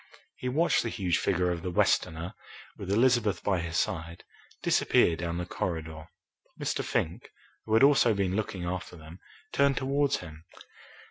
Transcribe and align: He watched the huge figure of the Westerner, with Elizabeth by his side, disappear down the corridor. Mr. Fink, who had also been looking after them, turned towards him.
He 0.35 0.49
watched 0.49 0.81
the 0.81 0.89
huge 0.89 1.19
figure 1.19 1.51
of 1.51 1.61
the 1.61 1.69
Westerner, 1.69 2.33
with 2.75 2.89
Elizabeth 2.89 3.43
by 3.43 3.59
his 3.59 3.77
side, 3.77 4.23
disappear 4.63 5.15
down 5.15 5.37
the 5.37 5.45
corridor. 5.45 6.07
Mr. 6.59 6.83
Fink, 6.83 7.29
who 7.65 7.75
had 7.75 7.83
also 7.83 8.15
been 8.15 8.35
looking 8.35 8.65
after 8.65 8.95
them, 8.95 9.19
turned 9.53 9.77
towards 9.77 10.17
him. 10.17 10.43